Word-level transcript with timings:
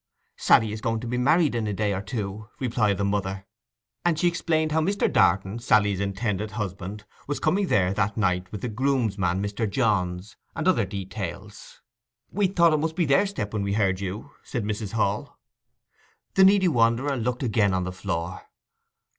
'Sally 0.35 0.71
is 0.71 0.81
going 0.81 0.99
to 0.99 1.05
be 1.05 1.15
married 1.15 1.53
in 1.53 1.67
a 1.67 1.73
day 1.73 1.93
or 1.93 2.01
two,' 2.01 2.49
replied 2.59 2.97
the 2.97 3.03
mother; 3.05 3.45
and 4.03 4.17
she 4.17 4.27
explained 4.27 4.71
how 4.71 4.81
Mr. 4.81 5.11
Darton, 5.13 5.59
Sally's 5.59 5.99
intended 5.99 6.49
husband, 6.53 7.05
was 7.27 7.39
coming 7.39 7.67
there 7.67 7.93
that 7.93 8.17
night 8.17 8.51
with 8.51 8.61
the 8.61 8.67
groomsman, 8.67 9.43
Mr. 9.43 9.69
Johns, 9.69 10.37
and 10.55 10.67
other 10.67 10.87
details. 10.87 11.81
'We 12.31 12.47
thought 12.47 12.73
it 12.73 12.77
must 12.77 12.95
be 12.95 13.05
their 13.05 13.27
step 13.27 13.53
when 13.53 13.61
we 13.61 13.73
heard 13.73 13.99
you,' 13.99 14.31
said 14.41 14.63
Mrs. 14.63 14.93
Hall. 14.93 15.37
The 16.33 16.45
needy 16.45 16.67
wanderer 16.67 17.15
looked 17.15 17.43
again 17.43 17.71
on 17.75 17.83
the 17.83 17.91
floor. 17.91 18.47